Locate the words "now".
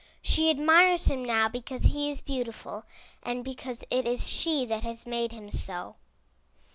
1.23-1.47